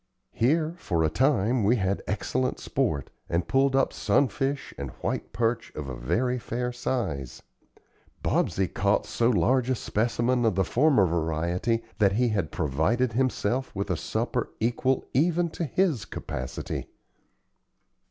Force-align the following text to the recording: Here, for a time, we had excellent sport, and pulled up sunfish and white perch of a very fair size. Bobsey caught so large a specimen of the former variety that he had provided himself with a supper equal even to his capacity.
Here, 0.31 0.73
for 0.79 1.03
a 1.03 1.11
time, 1.11 1.63
we 1.63 1.75
had 1.75 2.01
excellent 2.07 2.59
sport, 2.59 3.11
and 3.29 3.47
pulled 3.47 3.75
up 3.75 3.93
sunfish 3.93 4.73
and 4.75 4.89
white 5.03 5.31
perch 5.31 5.71
of 5.75 5.87
a 5.89 5.95
very 5.95 6.39
fair 6.39 6.71
size. 6.71 7.43
Bobsey 8.23 8.67
caught 8.67 9.05
so 9.05 9.29
large 9.29 9.69
a 9.69 9.75
specimen 9.75 10.43
of 10.43 10.55
the 10.55 10.65
former 10.65 11.05
variety 11.05 11.83
that 11.99 12.13
he 12.13 12.29
had 12.29 12.49
provided 12.51 13.13
himself 13.13 13.75
with 13.75 13.91
a 13.91 13.95
supper 13.95 14.49
equal 14.59 15.05
even 15.13 15.51
to 15.51 15.65
his 15.65 16.05
capacity. 16.05 16.87